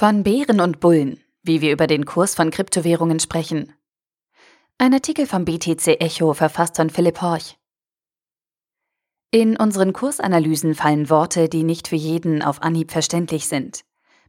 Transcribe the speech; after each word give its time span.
Von 0.00 0.22
Bären 0.22 0.60
und 0.60 0.80
Bullen, 0.80 1.20
wie 1.42 1.60
wir 1.60 1.72
über 1.72 1.86
den 1.86 2.06
Kurs 2.06 2.34
von 2.34 2.50
Kryptowährungen 2.50 3.20
sprechen. 3.20 3.74
Ein 4.78 4.94
Artikel 4.94 5.26
vom 5.26 5.44
BTC 5.44 6.00
Echo 6.00 6.32
verfasst 6.32 6.76
von 6.76 6.88
Philipp 6.88 7.20
Horch. 7.20 7.58
In 9.30 9.58
unseren 9.58 9.92
Kursanalysen 9.92 10.74
fallen 10.74 11.10
Worte, 11.10 11.50
die 11.50 11.64
nicht 11.64 11.86
für 11.86 11.96
jeden 11.96 12.40
auf 12.40 12.62
Anhieb 12.62 12.92
verständlich 12.92 13.46
sind. 13.46 13.82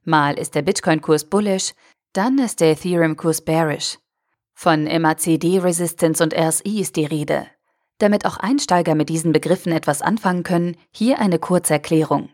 Mal 0.04 0.38
ist 0.38 0.56
der 0.56 0.62
Bitcoin-Kurs 0.62 1.30
bullish, 1.30 1.74
dann 2.12 2.38
ist 2.38 2.60
der 2.60 2.72
Ethereum-Kurs 2.72 3.40
bearish. 3.46 3.98
Von 4.54 4.84
MACD-Resistance 4.84 6.22
und 6.22 6.34
RSI 6.34 6.82
ist 6.82 6.98
die 6.98 7.06
Rede. 7.06 7.48
Damit 7.98 8.26
auch 8.26 8.36
Einsteiger 8.36 8.94
mit 8.94 9.08
diesen 9.08 9.32
Begriffen 9.32 9.72
etwas 9.72 10.02
anfangen 10.02 10.44
können, 10.44 10.76
hier 10.92 11.20
eine 11.20 11.40
Kurzerklärung. 11.40 12.28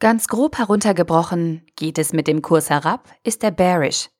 Ganz 0.00 0.26
grob 0.26 0.58
heruntergebrochen, 0.58 1.64
geht 1.76 1.98
es 1.98 2.12
mit 2.12 2.26
dem 2.26 2.42
Kurs 2.42 2.68
herab, 2.68 3.08
ist 3.22 3.44
er 3.44 3.52
bearish. 3.52 4.10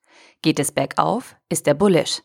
Geht 0.41 0.59
es 0.59 0.71
bergauf, 0.71 1.35
ist 1.49 1.67
er 1.67 1.73
bullish. 1.73 2.21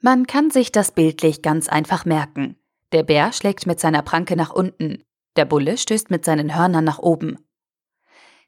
Man 0.00 0.26
kann 0.26 0.50
sich 0.50 0.72
das 0.72 0.92
bildlich 0.92 1.42
ganz 1.42 1.68
einfach 1.68 2.04
merken. 2.04 2.56
Der 2.92 3.02
Bär 3.02 3.32
schlägt 3.32 3.66
mit 3.66 3.80
seiner 3.80 4.02
Pranke 4.02 4.36
nach 4.36 4.50
unten, 4.50 5.02
der 5.36 5.44
Bulle 5.44 5.76
stößt 5.76 6.10
mit 6.10 6.24
seinen 6.24 6.56
Hörnern 6.56 6.84
nach 6.84 6.98
oben. 6.98 7.38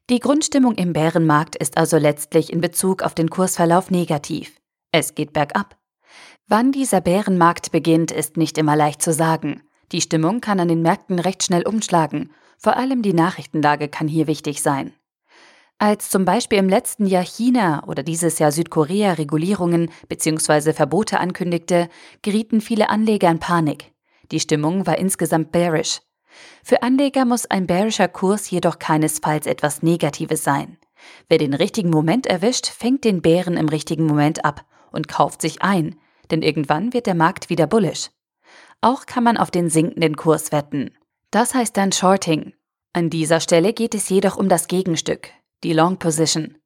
Die 0.09 0.19
Grundstimmung 0.19 0.75
im 0.75 0.93
Bärenmarkt 0.93 1.55
ist 1.55 1.77
also 1.77 1.97
letztlich 1.97 2.51
in 2.51 2.61
Bezug 2.61 3.03
auf 3.03 3.13
den 3.13 3.29
Kursverlauf 3.29 3.91
negativ. 3.91 4.59
Es 4.91 5.13
geht 5.13 5.33
bergab. 5.33 5.77
Wann 6.47 6.71
dieser 6.71 7.01
Bärenmarkt 7.01 7.71
beginnt, 7.71 8.11
ist 8.11 8.37
nicht 8.37 8.57
immer 8.57 8.75
leicht 8.75 9.03
zu 9.03 9.13
sagen. 9.13 9.61
Die 9.91 10.01
Stimmung 10.01 10.41
kann 10.41 10.59
an 10.59 10.67
den 10.67 10.81
Märkten 10.81 11.19
recht 11.19 11.43
schnell 11.43 11.67
umschlagen 11.67 12.31
vor 12.59 12.77
allem 12.77 13.01
die 13.01 13.13
Nachrichtenlage 13.13 13.87
kann 13.87 14.07
hier 14.07 14.27
wichtig 14.27 14.61
sein. 14.61 14.93
Als 15.81 16.09
zum 16.09 16.25
Beispiel 16.25 16.57
im 16.57 16.67
letzten 16.67 17.05
Jahr 17.05 17.23
China 17.23 17.85
oder 17.87 18.03
dieses 18.03 18.37
Jahr 18.37 18.51
Südkorea 18.51 19.13
Regulierungen 19.13 19.89
bzw. 20.09 20.73
Verbote 20.73 21.21
ankündigte, 21.21 21.87
gerieten 22.21 22.59
viele 22.59 22.89
Anleger 22.89 23.31
in 23.31 23.39
Panik. 23.39 23.93
Die 24.31 24.41
Stimmung 24.41 24.85
war 24.85 24.97
insgesamt 24.97 25.53
bearish. 25.53 26.01
Für 26.63 26.83
Anleger 26.83 27.23
muss 27.23 27.45
ein 27.45 27.65
bearischer 27.65 28.09
Kurs 28.09 28.49
jedoch 28.51 28.77
keinesfalls 28.77 29.47
etwas 29.47 29.81
Negatives 29.81 30.43
sein. 30.43 30.77
Wer 31.29 31.37
den 31.37 31.53
richtigen 31.53 31.89
Moment 31.89 32.27
erwischt, 32.27 32.67
fängt 32.67 33.05
den 33.05 33.21
Bären 33.21 33.55
im 33.55 33.69
richtigen 33.69 34.05
Moment 34.05 34.43
ab 34.43 34.65
und 34.91 35.07
kauft 35.07 35.41
sich 35.41 35.61
ein, 35.61 35.95
denn 36.29 36.41
irgendwann 36.41 36.93
wird 36.93 37.05
der 37.05 37.15
Markt 37.15 37.49
wieder 37.49 37.67
bullish. 37.67 38.09
Auch 38.81 39.05
kann 39.05 39.23
man 39.23 39.37
auf 39.37 39.49
den 39.49 39.69
sinkenden 39.69 40.17
Kurs 40.17 40.51
wetten. 40.51 40.91
Das 41.31 41.53
heißt 41.53 41.77
dann 41.77 41.91
Shorting. 41.91 42.53
An 42.91 43.11
dieser 43.11 43.39
Stelle 43.39 43.73
geht 43.73 43.93
es 43.93 44.09
jedoch 44.09 44.35
um 44.35 44.49
das 44.49 44.67
Gegenstück, 44.67 45.29
die 45.63 45.73
Long 45.73 45.97
Position. 45.97 46.57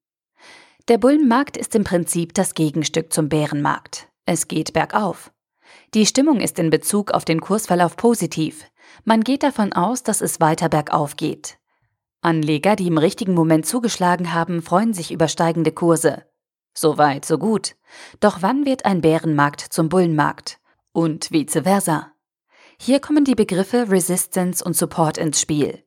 Der 0.87 0.97
Bullenmarkt 0.97 1.57
ist 1.57 1.75
im 1.75 1.83
Prinzip 1.83 2.33
das 2.33 2.53
Gegenstück 2.53 3.11
zum 3.11 3.27
Bärenmarkt. 3.27 4.07
Es 4.25 4.47
geht 4.47 4.71
bergauf. 4.71 5.31
Die 5.93 6.05
Stimmung 6.05 6.39
ist 6.39 6.59
in 6.59 6.69
Bezug 6.69 7.11
auf 7.11 7.25
den 7.25 7.41
Kursverlauf 7.41 7.97
positiv. 7.97 8.63
Man 9.03 9.21
geht 9.21 9.43
davon 9.43 9.73
aus, 9.73 10.03
dass 10.03 10.21
es 10.21 10.39
weiter 10.39 10.69
bergauf 10.69 11.17
geht. 11.17 11.57
Anleger, 12.21 12.77
die 12.77 12.87
im 12.87 12.97
richtigen 12.97 13.33
Moment 13.33 13.65
zugeschlagen 13.65 14.33
haben, 14.33 14.61
freuen 14.61 14.93
sich 14.93 15.11
über 15.11 15.27
steigende 15.27 15.73
Kurse. 15.73 16.25
So 16.73 16.97
weit, 16.97 17.25
so 17.25 17.37
gut. 17.37 17.75
Doch 18.21 18.41
wann 18.41 18.65
wird 18.65 18.85
ein 18.85 19.01
Bärenmarkt 19.01 19.59
zum 19.59 19.89
Bullenmarkt? 19.89 20.59
Und 20.93 21.31
vice 21.31 21.63
versa. 21.63 22.13
Hier 22.79 22.99
kommen 22.99 23.25
die 23.25 23.35
Begriffe 23.35 23.89
Resistance 23.89 24.63
und 24.63 24.75
Support 24.75 25.17
ins 25.17 25.41
Spiel. 25.41 25.83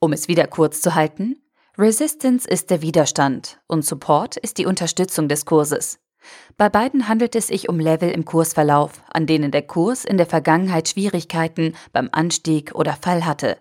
Um 0.00 0.12
es 0.12 0.28
wieder 0.28 0.46
kurz 0.46 0.80
zu 0.80 0.94
halten, 0.94 1.36
Resistance 1.76 2.48
ist 2.48 2.70
der 2.70 2.82
Widerstand 2.82 3.58
und 3.66 3.84
Support 3.84 4.36
ist 4.36 4.58
die 4.58 4.66
Unterstützung 4.66 5.28
des 5.28 5.44
Kurses. 5.44 5.98
Bei 6.56 6.68
beiden 6.68 7.08
handelt 7.08 7.34
es 7.34 7.48
sich 7.48 7.68
um 7.68 7.80
Level 7.80 8.10
im 8.10 8.24
Kursverlauf, 8.24 9.02
an 9.12 9.26
denen 9.26 9.50
der 9.50 9.62
Kurs 9.62 10.04
in 10.04 10.16
der 10.16 10.26
Vergangenheit 10.26 10.88
Schwierigkeiten 10.88 11.74
beim 11.92 12.08
Anstieg 12.12 12.74
oder 12.74 12.94
Fall 12.94 13.26
hatte. 13.26 13.58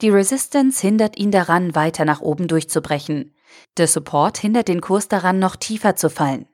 Die 0.00 0.10
Resistance 0.10 0.80
hindert 0.80 1.18
ihn 1.18 1.30
daran, 1.30 1.74
weiter 1.74 2.04
nach 2.04 2.20
oben 2.20 2.46
durchzubrechen. 2.46 3.34
Der 3.76 3.88
Support 3.88 4.38
hindert 4.38 4.68
den 4.68 4.80
Kurs 4.80 5.08
daran, 5.08 5.38
noch 5.38 5.56
tiefer 5.56 5.96
zu 5.96 6.10
fallen. 6.10 6.46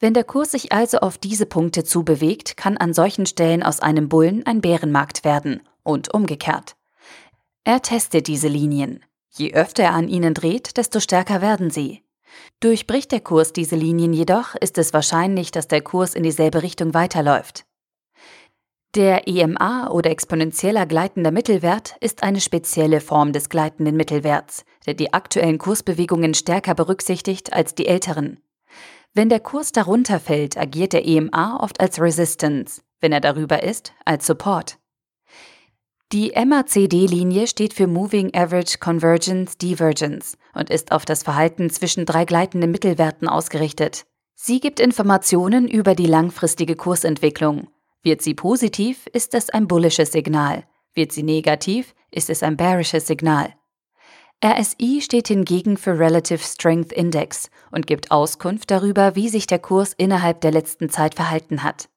Wenn 0.00 0.14
der 0.14 0.24
Kurs 0.24 0.52
sich 0.52 0.70
also 0.70 0.98
auf 0.98 1.18
diese 1.18 1.46
Punkte 1.46 1.82
zubewegt, 1.82 2.56
kann 2.56 2.76
an 2.76 2.94
solchen 2.94 3.26
Stellen 3.26 3.62
aus 3.62 3.80
einem 3.80 4.08
Bullen 4.08 4.46
ein 4.46 4.60
Bärenmarkt 4.60 5.24
werden 5.24 5.62
und 5.82 6.12
umgekehrt. 6.14 6.76
Er 7.68 7.82
testet 7.82 8.28
diese 8.28 8.48
Linien. 8.48 9.04
Je 9.28 9.52
öfter 9.52 9.82
er 9.82 9.92
an 9.92 10.08
ihnen 10.08 10.32
dreht, 10.32 10.78
desto 10.78 11.00
stärker 11.00 11.42
werden 11.42 11.68
sie. 11.68 12.02
Durchbricht 12.60 13.12
der 13.12 13.20
Kurs 13.20 13.52
diese 13.52 13.76
Linien 13.76 14.14
jedoch, 14.14 14.54
ist 14.54 14.78
es 14.78 14.94
wahrscheinlich, 14.94 15.50
dass 15.50 15.68
der 15.68 15.82
Kurs 15.82 16.14
in 16.14 16.22
dieselbe 16.22 16.62
Richtung 16.62 16.94
weiterläuft. 16.94 17.66
Der 18.94 19.28
EMA 19.28 19.90
oder 19.90 20.10
exponentieller 20.10 20.86
gleitender 20.86 21.30
Mittelwert 21.30 21.94
ist 22.00 22.22
eine 22.22 22.40
spezielle 22.40 23.02
Form 23.02 23.34
des 23.34 23.50
gleitenden 23.50 23.98
Mittelwerts, 23.98 24.64
der 24.86 24.94
die 24.94 25.12
aktuellen 25.12 25.58
Kursbewegungen 25.58 26.32
stärker 26.32 26.74
berücksichtigt 26.74 27.52
als 27.52 27.74
die 27.74 27.86
älteren. 27.86 28.40
Wenn 29.12 29.28
der 29.28 29.40
Kurs 29.40 29.72
darunter 29.72 30.20
fällt, 30.20 30.56
agiert 30.56 30.94
der 30.94 31.06
EMA 31.06 31.58
oft 31.60 31.80
als 31.80 32.00
Resistance, 32.00 32.80
wenn 33.02 33.12
er 33.12 33.20
darüber 33.20 33.62
ist, 33.62 33.92
als 34.06 34.26
Support. 34.26 34.78
Die 36.10 36.32
MACD-Linie 36.34 37.46
steht 37.46 37.74
für 37.74 37.86
Moving 37.86 38.34
Average 38.34 38.78
Convergence 38.78 39.58
Divergence 39.58 40.38
und 40.54 40.70
ist 40.70 40.90
auf 40.90 41.04
das 41.04 41.22
Verhalten 41.22 41.68
zwischen 41.68 42.06
drei 42.06 42.24
gleitenden 42.24 42.70
Mittelwerten 42.70 43.28
ausgerichtet. 43.28 44.06
Sie 44.34 44.58
gibt 44.58 44.80
Informationen 44.80 45.68
über 45.68 45.94
die 45.94 46.06
langfristige 46.06 46.76
Kursentwicklung. 46.76 47.68
Wird 48.02 48.22
sie 48.22 48.32
positiv, 48.32 49.06
ist 49.12 49.34
es 49.34 49.50
ein 49.50 49.68
bullisches 49.68 50.10
Signal. 50.12 50.64
Wird 50.94 51.12
sie 51.12 51.22
negativ, 51.22 51.94
ist 52.10 52.30
es 52.30 52.42
ein 52.42 52.56
bearisches 52.56 53.06
Signal. 53.06 53.52
RSI 54.42 55.02
steht 55.02 55.28
hingegen 55.28 55.76
für 55.76 55.98
Relative 55.98 56.42
Strength 56.42 56.90
Index 56.90 57.50
und 57.70 57.86
gibt 57.86 58.10
Auskunft 58.10 58.70
darüber, 58.70 59.14
wie 59.14 59.28
sich 59.28 59.46
der 59.46 59.58
Kurs 59.58 59.92
innerhalb 59.92 60.40
der 60.40 60.52
letzten 60.52 60.88
Zeit 60.88 61.16
verhalten 61.16 61.62
hat. 61.62 61.90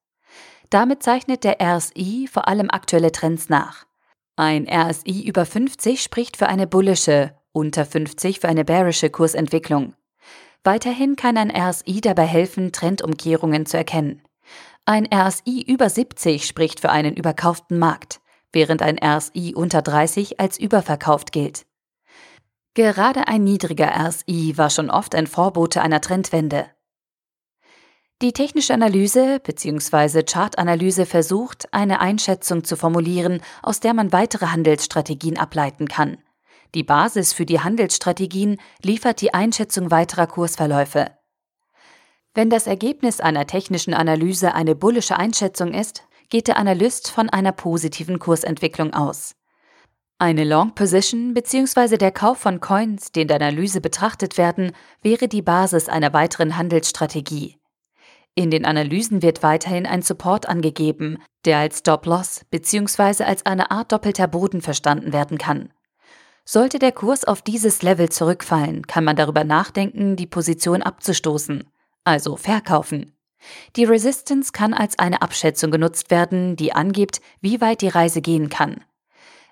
Damit 0.70 1.02
zeichnet 1.02 1.46
der 1.46 1.62
RSI 1.62 2.28
vor 2.30 2.50
allem 2.50 2.70
aktuelle 2.70 3.14
Trends 3.14 3.48
nach. 3.48 3.86
Ein 4.36 4.68
RSI 4.68 5.24
über 5.28 5.46
50 5.46 6.02
spricht 6.02 6.38
für 6.38 6.48
eine 6.48 6.66
bullische, 6.66 7.36
unter 7.52 7.86
50 7.86 8.40
für 8.40 8.48
eine 8.48 8.64
bearische 8.64 9.10
Kursentwicklung. 9.10 9.94
Weiterhin 10.64 11.16
kann 11.16 11.38
ein 11.38 11.52
RSI 11.52 12.02
dabei 12.02 12.26
helfen, 12.26 12.72
Trendumkehrungen 12.72 13.66
zu 13.66 13.78
erkennen. 13.78 14.22
Ein 14.86 15.08
RSI 15.14 15.62
über 15.68 15.90
70 15.90 16.46
spricht 16.46 16.80
für 16.80 16.90
einen 16.90 17.16
überkauften 17.16 17.78
Markt, 17.78 18.22
während 18.52 18.82
ein 18.82 18.98
RSI 19.04 19.54
unter 19.56 19.82
30 19.82 20.40
als 20.40 20.60
überverkauft 20.60 21.32
gilt. 21.32 21.66
Gerade 22.74 23.28
ein 23.28 23.44
niedriger 23.44 23.92
RSI 23.94 24.54
war 24.56 24.70
schon 24.70 24.90
oft 24.90 25.14
ein 25.14 25.28
Vorbote 25.28 25.82
einer 25.82 26.00
Trendwende. 26.00 26.68
Die 28.22 28.34
technische 28.34 28.76
Analyse 28.76 29.40
bzw. 29.40 30.22
Chartanalyse 30.22 31.08
versucht, 31.08 31.74
eine 31.74 32.00
Einschätzung 32.00 32.64
zu 32.64 32.78
formulieren, 32.78 33.42
aus 33.64 33.80
der 33.80 33.96
man 33.96 34.14
weitere 34.14 34.46
Handelsstrategien 34.46 35.40
ableiten 35.40 35.88
kann. 35.88 36.20
Die 36.76 36.84
Basis 36.84 37.34
für 37.34 37.48
die 37.48 37.62
Handelsstrategien 37.62 38.62
liefert 38.84 39.22
die 39.22 39.34
Einschätzung 39.34 39.90
weiterer 39.90 40.28
Kursverläufe. 40.28 41.10
Wenn 42.36 42.52
das 42.52 42.68
Ergebnis 42.68 43.22
einer 43.22 43.48
technischen 43.48 43.96
Analyse 43.96 44.54
eine 44.54 44.76
bullische 44.76 45.18
Einschätzung 45.18 45.74
ist, 45.74 46.04
geht 46.30 46.48
der 46.48 46.58
Analyst 46.58 47.10
von 47.10 47.28
einer 47.28 47.52
positiven 47.52 48.20
Kursentwicklung 48.20 48.94
aus. 48.94 49.36
Eine 50.20 50.44
Long 50.44 50.76
Position 50.76 51.34
bzw. 51.34 51.98
der 51.98 52.12
Kauf 52.12 52.38
von 52.38 52.60
Coins, 52.60 53.12
die 53.12 53.22
in 53.22 53.28
der 53.28 53.38
Analyse 53.38 53.82
betrachtet 53.82 54.38
werden, 54.38 54.74
wäre 55.02 55.28
die 55.28 55.42
Basis 55.42 55.90
einer 55.90 56.14
weiteren 56.14 56.56
Handelsstrategie. 56.56 57.61
In 58.36 58.50
den 58.50 58.66
Analysen 58.66 59.22
wird 59.22 59.44
weiterhin 59.44 59.86
ein 59.86 60.02
Support 60.02 60.48
angegeben, 60.48 61.18
der 61.46 61.58
als 61.58 61.80
Stop-Loss 61.80 62.46
bzw. 62.50 63.24
als 63.24 63.46
eine 63.46 63.72
Art 63.72 63.92
doppelter 63.92 64.28
Boden 64.28 64.62
verstanden 64.62 65.12
werden 65.12 65.38
kann. 65.38 65.74
Sollte 66.46 66.80
der 66.80 66.92
Kurs 66.92 67.26
auf 67.26 67.42
dieses 67.42 67.82
Level 67.82 68.10
zurückfallen, 68.10 68.88
kann 68.88 69.04
man 69.04 69.16
darüber 69.16 69.44
nachdenken, 69.44 70.16
die 70.16 70.28
Position 70.28 70.82
abzustoßen, 70.82 71.66
also 72.04 72.36
verkaufen. 72.36 73.16
Die 73.76 73.86
Resistance 73.86 74.52
kann 74.52 74.74
als 74.74 74.98
eine 74.98 75.22
Abschätzung 75.22 75.72
genutzt 75.72 76.10
werden, 76.10 76.56
die 76.56 76.74
angibt, 76.74 77.22
wie 77.42 77.60
weit 77.60 77.82
die 77.82 77.88
Reise 77.88 78.22
gehen 78.22 78.50
kann. 78.50 78.84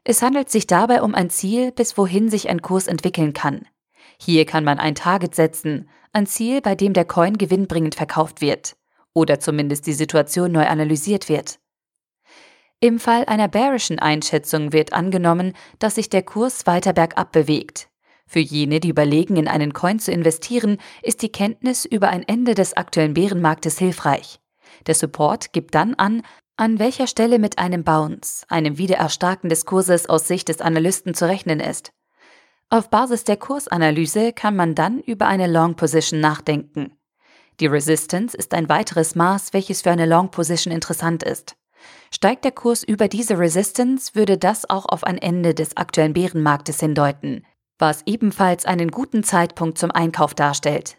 Es 0.03 0.21
handelt 0.21 0.49
sich 0.49 0.67
dabei 0.67 1.01
um 1.01 1.15
ein 1.15 1.29
Ziel, 1.29 1.71
bis 1.71 1.97
wohin 1.97 2.29
sich 2.29 2.49
ein 2.49 2.61
Kurs 2.61 2.87
entwickeln 2.87 3.33
kann. 3.33 3.67
Hier 4.21 4.45
kann 4.45 4.63
man 4.63 4.79
ein 4.79 4.95
Target 4.95 5.33
setzen, 5.33 5.89
ein 6.11 6.27
Ziel, 6.27 6.61
bei 6.61 6.75
dem 6.75 6.93
der 6.93 7.05
Coin 7.05 7.37
gewinnbringend 7.37 7.95
verkauft 7.95 8.41
wird 8.41 8.75
oder 9.13 9.39
zumindest 9.39 9.87
die 9.87 9.93
Situation 9.93 10.51
neu 10.51 10.65
analysiert 10.65 11.29
wird. 11.29 11.59
Im 12.81 12.99
Fall 12.99 13.25
einer 13.25 13.47
bearischen 13.47 13.99
Einschätzung 13.99 14.71
wird 14.71 14.93
angenommen, 14.93 15.53
dass 15.79 15.95
sich 15.95 16.09
der 16.09 16.23
Kurs 16.23 16.65
weiter 16.65 16.93
bergab 16.93 17.31
bewegt. 17.31 17.89
Für 18.25 18.39
jene, 18.39 18.79
die 18.79 18.89
überlegen, 18.89 19.35
in 19.35 19.47
einen 19.47 19.73
Coin 19.73 19.99
zu 19.99 20.11
investieren, 20.11 20.77
ist 21.01 21.21
die 21.21 21.31
Kenntnis 21.31 21.83
über 21.83 22.09
ein 22.09 22.23
Ende 22.27 22.55
des 22.55 22.77
aktuellen 22.77 23.15
Bärenmarktes 23.15 23.79
hilfreich. 23.79 24.39
Der 24.87 24.95
Support 24.95 25.51
gibt 25.51 25.75
dann 25.75 25.95
an, 25.95 26.21
an 26.55 26.77
welcher 26.77 27.07
Stelle 27.07 27.39
mit 27.39 27.57
einem 27.57 27.83
Bounce, 27.83 28.45
einem 28.47 28.77
Wiedererstarken 28.77 29.49
des 29.49 29.65
Kurses 29.65 30.07
aus 30.07 30.27
Sicht 30.27 30.47
des 30.47 30.61
Analysten 30.61 31.13
zu 31.13 31.25
rechnen 31.25 31.59
ist. 31.59 31.91
Auf 32.71 32.91
Basis 32.91 33.23
der 33.23 33.37
Kursanalyse 33.37 34.31
kann 34.31 34.55
man 34.55 34.75
dann 34.75 34.99
über 34.99 35.25
eine 35.25 35.47
Long 35.47 35.75
Position 35.75 36.19
nachdenken. 36.19 36.91
Die 37.59 37.65
Resistance 37.65 38.37
ist 38.37 38.53
ein 38.53 38.69
weiteres 38.69 39.15
Maß, 39.15 39.53
welches 39.53 39.81
für 39.81 39.89
eine 39.89 40.05
Long 40.05 40.29
Position 40.29 40.71
interessant 40.71 41.23
ist. 41.23 41.55
Steigt 42.13 42.45
der 42.45 42.51
Kurs 42.51 42.83
über 42.83 43.07
diese 43.07 43.39
Resistance, 43.39 44.13
würde 44.13 44.37
das 44.37 44.69
auch 44.69 44.85
auf 44.85 45.03
ein 45.03 45.17
Ende 45.17 45.55
des 45.55 45.77
aktuellen 45.77 46.13
Bärenmarktes 46.13 46.79
hindeuten, 46.79 47.43
was 47.79 48.03
ebenfalls 48.05 48.65
einen 48.65 48.91
guten 48.91 49.23
Zeitpunkt 49.23 49.79
zum 49.79 49.89
Einkauf 49.89 50.35
darstellt. 50.35 50.97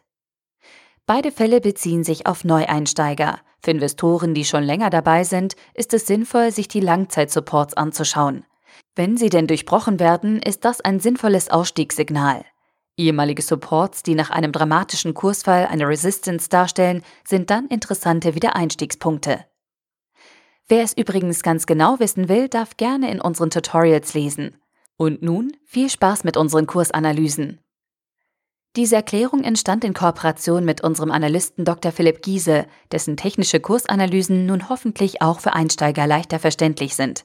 Beide 1.07 1.31
Fälle 1.31 1.61
beziehen 1.61 2.03
sich 2.03 2.27
auf 2.27 2.43
Neueinsteiger. 2.43 3.39
Für 3.63 3.71
Investoren, 3.71 4.35
die 4.35 4.45
schon 4.45 4.65
länger 4.65 4.91
dabei 4.91 5.23
sind, 5.23 5.55
ist 5.75 5.95
es 5.95 6.09
sinnvoll, 6.09 6.51
sich 6.51 6.67
die 6.67 6.81
Langzeitsupports 6.81 7.75
anzuschauen. 7.75 8.45
Wenn 8.95 9.17
sie 9.17 9.29
denn 9.29 9.47
durchbrochen 9.47 10.01
werden, 10.01 10.41
ist 10.41 10.65
das 10.65 10.81
ein 10.81 11.01
sinnvolles 11.01 11.51
Ausstiegssignal. 11.51 12.45
Ehemalige 12.97 13.43
Supports, 13.43 14.03
die 14.03 14.15
nach 14.15 14.31
einem 14.31 14.53
dramatischen 14.53 15.15
Kursfall 15.15 15.67
eine 15.67 15.89
Resistance 15.89 16.49
darstellen, 16.49 17.03
sind 17.27 17.51
dann 17.51 17.67
interessante 17.69 18.35
Wiedereinstiegspunkte. 18.35 19.47
Wer 20.69 20.83
es 20.83 20.97
übrigens 20.97 21.43
ganz 21.43 21.67
genau 21.67 21.99
wissen 21.99 22.29
will, 22.29 22.49
darf 22.49 22.77
gerne 22.77 23.11
in 23.11 23.21
unseren 23.21 23.51
Tutorials 23.51 24.15
lesen. 24.15 24.57
Und 24.97 25.23
nun 25.23 25.57
viel 25.65 25.89
Spaß 25.89 26.25
mit 26.25 26.37
unseren 26.37 26.67
Kursanalysen. 26.67 27.61
Diese 28.77 28.95
Erklärung 28.95 29.43
entstand 29.43 29.83
in 29.83 29.95
Kooperation 29.95 30.65
mit 30.65 30.81
unserem 30.83 31.11
Analysten 31.11 31.65
Dr. 31.65 31.91
Philipp 31.91 32.23
Giese, 32.23 32.67
dessen 32.93 33.17
technische 33.17 33.59
Kursanalysen 33.59 34.47
nun 34.47 34.69
hoffentlich 34.69 35.23
auch 35.23 35.41
für 35.41 35.55
Einsteiger 35.55 36.07
leichter 36.07 36.39
verständlich 36.39 36.95
sind. 36.95 37.25